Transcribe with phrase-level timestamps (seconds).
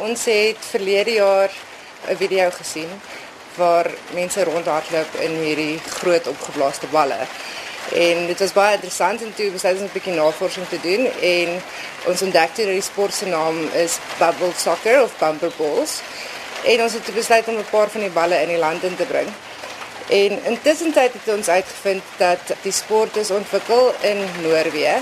[0.00, 1.50] Ons het verlede jaar
[2.08, 2.90] 'n video gesien
[3.54, 7.18] waar mense rondhardloop in hierdie groot opgeblaaste balle.
[7.92, 11.62] En dit was baie interessant en toe besluit ons 'n bietjie navorsing te doen en
[12.04, 16.00] ons ontdek toe dat die sport naam is bubble soccer of bumper balls.
[16.64, 19.04] En ons het besluit om 'n paar van die balle in die land in te
[19.04, 19.28] bring.
[20.08, 24.96] En intussen het ons uitgevind dat die sport is ontwikkel in Noorwe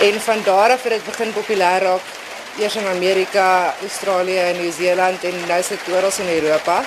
[0.00, 2.23] en van daar af het dit begin populêr raak
[2.58, 6.84] eers in Amerika, Australië en Nieu-Seeland en nou is dit oral in Europa.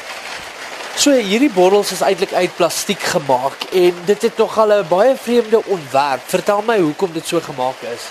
[0.98, 5.16] So hierdie bottels is eintlik uit plastiek gemaak en dit het nog al 'n baie
[5.16, 6.22] vreemde ontwerp.
[6.26, 8.04] Vertel my hoekom dit so gemaak is.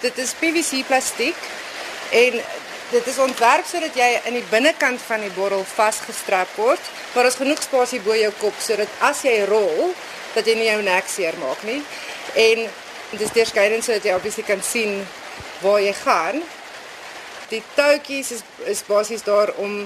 [0.00, 1.36] Dit is PVC plastiek
[2.10, 2.40] en
[2.90, 6.80] dit is ontwerp sodat jy in die binnekant van die bottel vasgestrap word,
[7.14, 9.94] maar ons genoeg spasie bo jou kop sodat as jy rol,
[10.34, 11.82] dat jy nie jou nek seermaak nie.
[12.34, 12.68] En
[13.10, 15.00] dit is deurskynend sodat jy obviously kan sien
[15.62, 16.42] waar jy gaan.
[17.48, 19.80] Die touwtjies is is basies daar om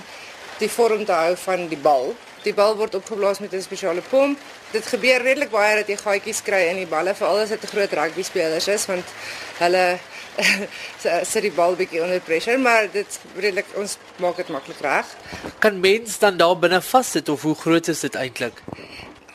[0.58, 2.14] die vorm te hou van die bal.
[2.42, 4.38] Die bal word opgeblaas met 'n spesiale pomp.
[4.72, 7.92] Dit gebeur redelik baie dat jy gaatjies kry in die balle, veral as dit groot
[7.92, 9.04] rugby spelers is want
[9.58, 9.98] hulle
[11.32, 15.06] sit die bal bietjie onder pressure, maar dit redelik ons maak dit maklik reg.
[15.58, 18.62] Kan mens dan daar binne vassit of hoe groot is dit eintlik?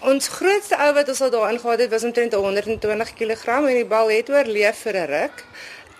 [0.01, 3.85] Ons grootste ou wat ons al daar ingehaal het was omtrent 120 kg en die
[3.85, 5.45] bal het oorleef vir 'n ruk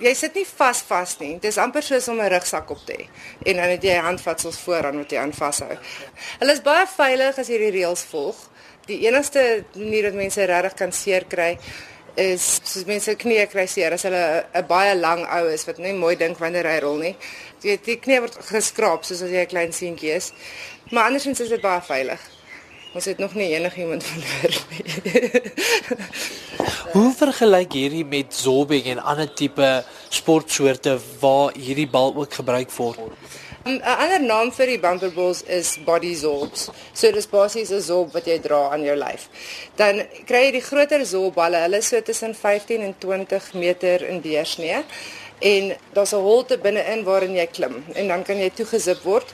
[0.04, 1.34] jy sit nie vas vas nie.
[1.42, 3.08] Dit is amper soos om 'n rugsak op te hê
[3.50, 5.78] en dan het jy handvatsels vooraan wat jy aan vashou.
[6.39, 8.36] Hulle is baie veilig as jy die reëls volg.
[8.86, 11.58] Die enigste manier dat mense regtig kan seer kry
[12.16, 15.94] is soos mense knie kry seer as hulle 'n baie lang ou is wat nie
[15.94, 17.16] mooi dink wanneer hy rol nie.
[17.61, 20.34] Jy die knie word geskraap soos as jy 'n klein seentjie is.
[20.92, 22.36] Maar andersins is dit baie veilig.
[22.93, 24.85] Ons het nog nie enigiemand verloor nie.
[26.95, 32.99] Hoe vergelyk hierdie met zorbing en ander tipe sportsoorte waar hierdie bal ook gebruik word?
[33.67, 36.69] 'n Ander naam vir die bumper balls is body zorbs.
[36.93, 39.27] So dis basies 'n zorb wat jy dra aan jou lyf.
[39.75, 41.58] Dan kry jy die groter zorbballe.
[41.65, 44.83] Hulle is so tussen 15 en 20 meter in deursnee
[45.39, 49.33] en daar's 'n holte binne-in waarin jy klim en dan kan jy toegesip word.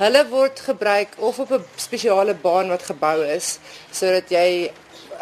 [0.00, 3.58] Hulle word gebruik of op 'n spesiale baan wat gebou is
[3.92, 4.70] sodat jy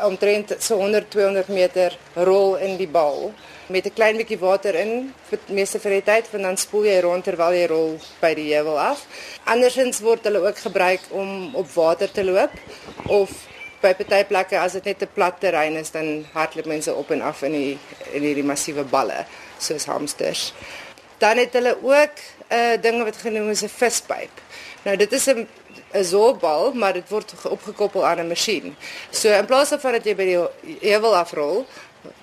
[0.06, 3.32] omtrent so 100 200 meter rol in die bal
[3.66, 7.00] met 'n klein bietjie water in vir meeste vir die tyd want dan spoel jy
[7.00, 9.06] rond terwyl jy rol by die heuwel af.
[9.44, 12.52] Andersins word hulle ook gebruik om op water te loop
[13.06, 13.30] of
[13.82, 17.22] by party plekke as dit net 'n plat terrein is dan hardloop mense op en
[17.22, 17.78] af in die
[18.12, 19.26] in hierdie massiewe balle
[19.58, 20.52] soos hamsters.
[21.18, 22.16] Dan het hulle ook
[22.48, 24.34] 'n eh, ding wat genoem is 'n vispyp.
[24.82, 25.48] Nou dit is 'n
[25.92, 26.38] 'n
[26.72, 28.76] maar dit word opgekoppel aan 'n masjien.
[29.10, 30.38] So in plaas van dat jy by die
[30.80, 31.66] heuwel afrol,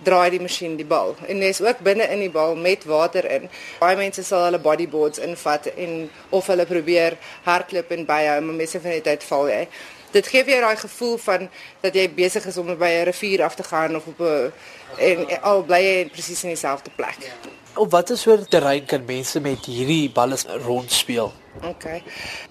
[0.04, 1.16] draai die masjien die bal.
[1.28, 3.50] En dis ook binne in die bal met water in.
[3.80, 8.82] Baie mense sal hulle bodyboards invat en of hulle probeer hardloop en byhou, maar mense
[8.82, 9.68] van die tyd val jy.
[10.16, 11.50] Dit gee jou daai gevoel van
[11.84, 14.54] dat jy besig is om by 'n rivier af te gaan of op 'n
[14.98, 17.32] en al bly jy presies in dieselfde plek.
[17.76, 21.34] Op watter soort terrein kan mense met hierdie balle rondspeel?
[21.64, 21.86] OK.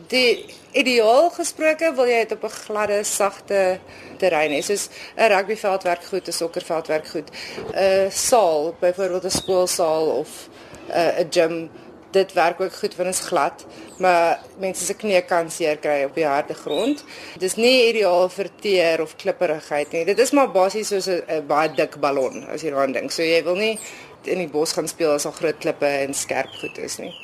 [0.09, 0.45] Die
[0.77, 3.79] ideaal gesproke wil jy dit op 'n gladde, sagte
[4.19, 4.61] terrein hê.
[4.61, 7.29] Soos 'n rugbyveld werk goed, 'n sokkerveld werk goed.
[7.73, 10.49] 'n Saal, byvoorbeeld 'n skoolsaal of
[10.93, 11.71] 'n gym,
[12.15, 13.65] dit werk ook goed want dit glad,
[13.99, 17.05] maar mense se knie kan seer kry op die harde grond.
[17.35, 20.05] Dit is nie ideaal vir teer of klipperigheid nie.
[20.05, 23.11] Dit is maar basies soos 'n baie dik ballon as jy daaraan dink.
[23.11, 23.79] So jy wil nie
[24.25, 27.24] in die bos gaan speel as al groot klippe en skerp goed is nie.